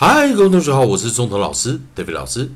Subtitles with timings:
[0.00, 2.52] 嗨，各位同学好，我是中头老师 David 老师。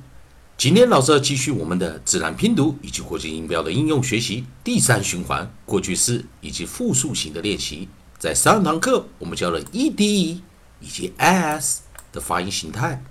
[0.56, 7.88] 今天老师要继续我们的自然拼读以及国际音标的应用学习第三循环过去式以及复数型的练习。
[8.16, 10.40] 在上堂课我们教了 ed
[10.78, 11.82] 以及 s
[12.12, 13.02] 的发音形态，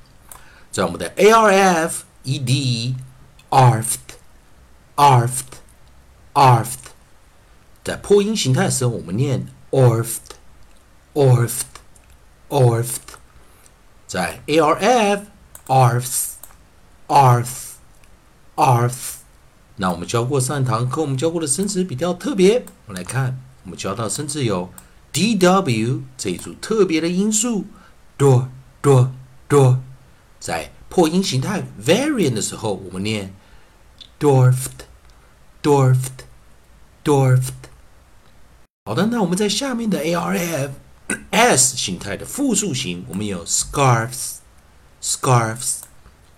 [0.71, 1.91] 在我们的 arf
[2.23, 2.95] ed
[3.49, 3.97] arft
[4.95, 5.43] arft
[6.33, 6.77] arft，
[7.83, 10.19] 在破音形态的时候，我们念 orfed、
[11.13, 11.63] orfed、
[12.47, 13.19] orfed。
[14.11, 15.21] 在 arf、
[15.67, 16.31] arfs、
[17.07, 17.47] arf、
[18.57, 18.93] arf。
[19.77, 22.65] 那我们教过上一堂课，我们教过的生词比较特别。
[22.87, 24.69] 我们来看，我们教到生词有
[25.13, 27.67] dw 这一组特别的音素
[28.17, 28.49] ，do
[28.81, 29.13] do
[29.47, 29.77] do。
[30.41, 33.33] 在破音形态 variant 的时候，我们念
[34.19, 34.81] dwarfed、
[35.63, 36.25] dwarfed、
[37.05, 37.53] dwarfed。
[38.83, 40.71] 好的，那我们在下面的 arf。
[41.41, 44.35] S 形态的复数形，我们有 scarves、
[45.01, 45.77] scarves、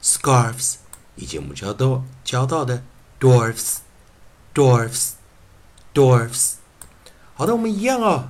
[0.01, 0.75] scarves，
[1.17, 2.83] 以及我们教到教到的
[3.19, 3.79] dwarfs、
[4.53, 5.11] dwarfs、
[5.93, 6.53] dwarfs。
[7.33, 8.29] 好的，我们一样哦，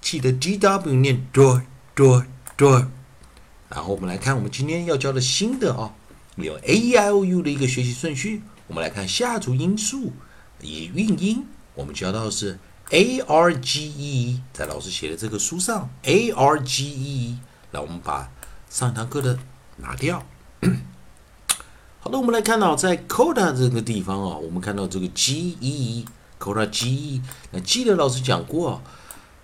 [0.00, 1.62] 记得 dw 念 door、
[1.96, 2.86] door、door。
[3.68, 5.94] 然后我们来看我们今天要教的新的啊，
[6.36, 8.42] 有 a e i o u 的一个学习顺序。
[8.68, 10.12] 我们来看下组音素
[10.60, 12.60] 以韵音，我们教到的是。
[12.90, 17.38] A R G E，在老师写的这个书上，A R G E，
[17.70, 18.30] 来我们把
[18.68, 19.38] 上一堂课的
[19.78, 20.22] 拿掉。
[21.98, 27.22] 好的，我们来看到在 Coda 这个地方啊，我们看到这个 G E，Coda G E。
[27.52, 28.82] 那记得老师讲过，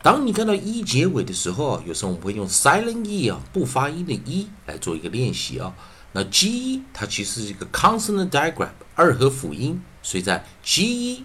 [0.02, 5.74] 当你看到 E 结尾的时候，有时候我们会用 Silent E 啊，不发音的 E 来做一个练习啊。
[6.12, 11.24] 那 G E 它其实是一个 Consonant Diagram 二合辅音，所以在 G E。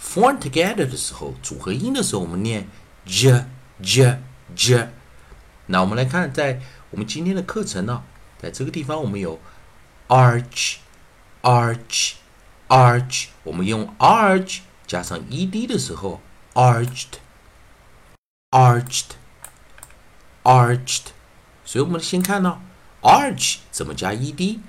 [0.00, 2.68] Form together 的时候，组合音的时候，我们念
[3.04, 3.44] j
[3.82, 4.20] j
[4.54, 4.90] j。
[5.66, 8.04] 那我们来看，在我们今天的课程呢，
[8.38, 9.40] 在这个地方我们有
[10.08, 10.76] arch
[11.42, 12.14] arch
[12.68, 16.20] arch，我们用 arch 加上 ed 的时候
[16.54, 17.18] ，arched
[18.50, 19.10] arched
[20.44, 21.06] arched。
[21.64, 22.60] 所以我们先看呢
[23.02, 24.60] ，arch 怎么加 ed。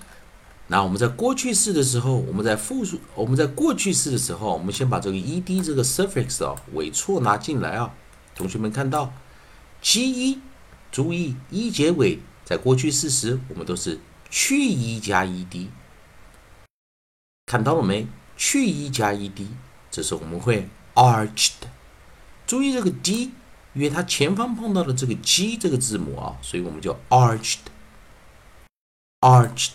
[0.70, 7.94] 那我们在过去式的时候，我们在复数，我们在过去式的时候，我们先把这个 ed 这个 suffix 啊尾错拿进来啊。
[8.36, 9.14] 同学们看到
[9.82, 10.42] g 一，
[10.92, 15.70] 注意一结尾，在过去式时我们都是去一加 ed，
[17.46, 18.06] 看到了没？
[18.36, 19.48] 去一加 ed，
[19.90, 21.54] 这时候我们会 arched。
[22.46, 23.32] 注意这个 d，
[23.74, 29.70] 因为它前方碰到了这个 g 这个字母啊，所以我们就 arched，arched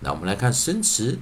[0.00, 1.20] 那我们来看生词。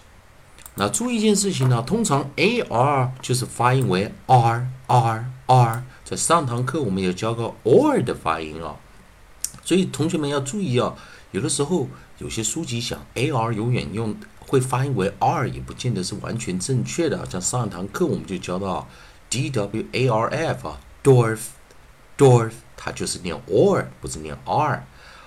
[0.76, 8.74] 那注意一件事情呢，通常 a r 就是发音为 r r r，在上堂课我们有教过 or 的发音啊，
[9.62, 10.96] 所以同学们要注意啊，
[11.30, 11.86] 有的时候
[12.18, 17.24] 有些书籍讲 a r 永远用会发音为 r，也不见得是完全正确的。
[17.30, 18.88] 像上一堂课我们就教到
[19.30, 21.38] d w a r f 啊，dwarf
[22.18, 24.84] dwarf，它就是念 or，不是念 r。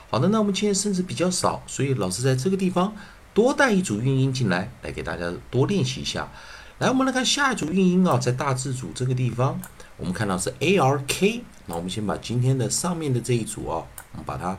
[0.10, 2.94] 好的，那我们今天生词比较少，所以老师在这个地方。
[3.38, 6.28] 多带一组韵音进来，来给大家多练习一下。
[6.80, 9.62] 来，我们来看下一组韵音啊，在大字组这个地方，
[9.96, 11.44] 我们看到是 a r k。
[11.68, 14.58] 那我们先把今天的上面的这一组啊，我们把它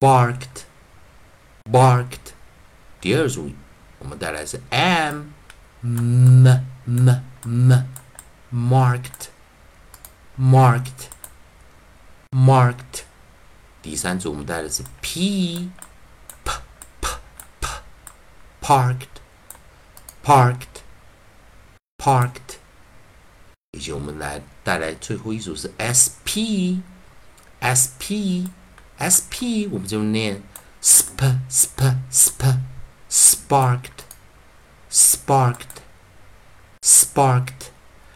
[0.00, 0.64] barked
[1.70, 2.32] barked。
[3.00, 3.50] 第二组
[3.98, 5.26] 我们带来是 m
[5.80, 6.46] m
[6.84, 7.72] m m
[8.52, 9.28] marked
[10.38, 11.08] marked
[12.30, 13.04] marked。
[13.80, 15.70] 第三组我们带的是 p
[18.66, 19.20] parked,
[20.24, 20.82] parked,
[21.98, 22.56] parked，
[23.72, 26.80] 以及我们来带来最后一组是 sp,
[27.60, 28.48] sp,
[28.98, 30.42] sp，我们就念
[30.82, 32.58] sp, sp, sp,
[33.10, 34.04] sparked,
[34.90, 35.82] sparked,
[36.82, 37.70] sparked。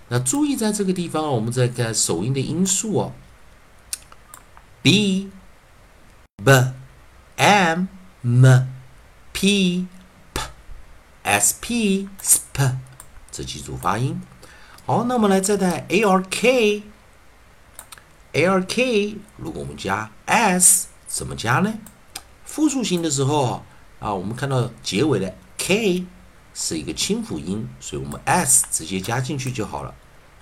[0.09, 3.13] 那注意在这个地方我们在看首音的音素哦，
[4.83, 5.31] b,
[6.37, 6.73] b,
[7.37, 7.89] m,
[8.23, 8.67] m,
[9.33, 9.89] p。
[11.32, 12.76] S p sp
[13.32, 14.22] 这几组发音，
[14.86, 16.84] 好，那我们来再带 a r k
[18.34, 21.74] a r k，如果我们加 s 怎么加呢？
[22.44, 23.64] 复数型的时候
[24.02, 26.06] 啊，我们看到结尾的 k
[26.54, 29.96] 是一个清辅音，所以我们 s 直接加进去就好了。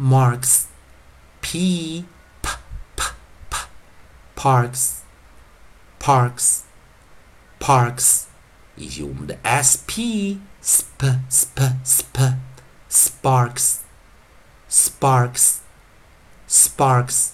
[0.00, 0.62] Marks,
[1.42, 2.06] p
[2.40, 2.48] p
[2.96, 3.04] p
[3.50, 3.58] p,
[4.34, 5.00] parks,
[6.00, 6.60] parks,
[7.58, 8.22] parks,
[8.76, 12.38] 以及我们的 sp, sp, sp, sp,
[12.90, 13.74] sparks,
[14.70, 15.56] sparks,
[16.48, 17.28] sparks。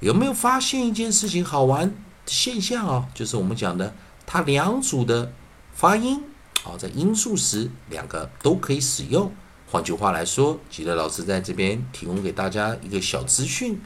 [0.00, 1.94] 有没有发现一件事情好玩的
[2.26, 3.08] 现象啊？
[3.14, 3.94] 就是我们讲的，
[4.26, 5.32] 它两组的
[5.72, 6.22] 发音
[6.64, 9.34] 啊，在音素时两个都可以使用。
[9.72, 13.80] 换句话来说，吉德老师在这边提供给大家一个小资讯：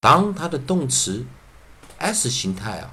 [0.00, 1.24] 当它的动词
[1.96, 2.92] s 形态啊、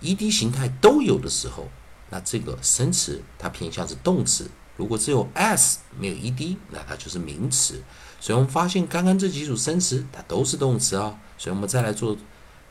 [0.00, 1.68] ed 形态都有的时候，
[2.10, 4.44] 那这个生词它偏向是动词；
[4.76, 7.82] 如果只有 s 没有 ed，那它就是名词。
[8.20, 11.18] 所以我们发现刚刚这几组生词它都是动词啊。
[11.36, 12.16] 所以我们再来做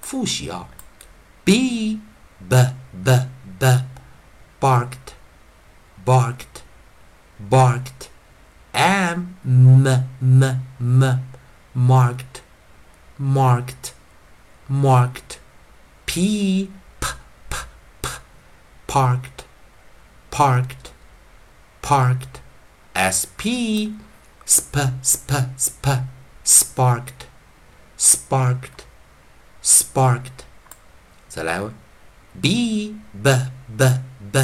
[0.01, 0.69] 复习啊
[1.43, 1.99] ：be
[2.47, 3.27] b b
[3.59, 3.83] b
[4.61, 5.11] barked
[6.05, 6.63] barked
[7.49, 8.07] barked
[8.73, 9.87] m m
[10.21, 10.43] m
[10.79, 11.19] m.
[11.73, 12.41] Marked.
[13.17, 13.93] Marked.
[14.67, 15.39] Marked.
[16.05, 17.07] P p
[17.49, 17.57] p
[18.01, 18.09] p.
[18.87, 19.45] Parked.
[20.31, 20.91] Parked.
[21.81, 22.41] Parked.
[22.93, 23.41] Sp
[24.45, 25.85] sp sp sp.
[26.43, 27.27] Sparked.
[27.97, 28.85] Sparked.
[29.61, 30.43] Sparked.
[31.33, 31.59] 再来
[32.39, 33.29] b b
[33.75, 33.85] b
[34.31, 34.39] b.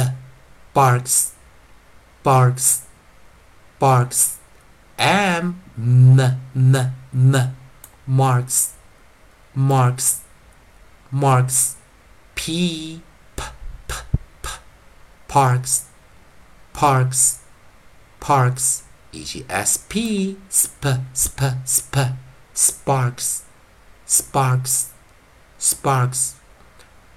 [0.74, 1.34] Barks
[2.24, 2.89] barks
[3.79, 4.35] barks,
[4.97, 6.19] m m
[6.53, 7.55] m m
[8.07, 8.69] marks,
[9.55, 10.17] marks,
[11.11, 11.73] marks,
[12.33, 13.01] p
[13.35, 13.43] p
[13.87, 13.95] p
[14.41, 14.49] p
[15.27, 15.81] parks,
[16.73, 17.35] parks,
[18.19, 18.79] parks，
[19.11, 22.15] 以及 sp sp sp sp
[22.55, 23.39] sparks,
[24.07, 24.85] sparks,
[25.59, 26.31] sparks。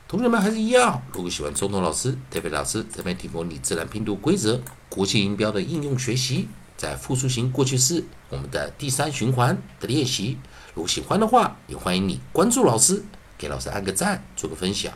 [0.08, 4.58] 同学们还是一样，如果喜欢中通老师、特别老师这边提供你自然拼读规则、
[4.93, 6.47] 国际音标的应用学习，
[6.77, 10.38] 在复数型过去式我们的第三循环的练习，
[10.75, 13.03] 如果喜欢的话，也欢迎你关注老师，
[13.35, 14.93] 给老师按个赞，做个分享。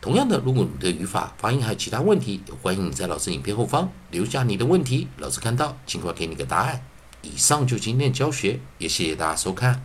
[0.00, 6.82] 同样的，如果你的语法、发音还有其他问题，也欢迎你在老师影片后方留下你的问题，老师看到尽快给你个答案。
[7.20, 9.84] 以上就今天的教学，也谢谢大家收看。